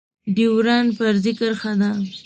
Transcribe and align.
ډيورنډ 0.35 0.89
فرضي 0.97 1.33
کرښه 1.39 1.73
ده 1.79 1.89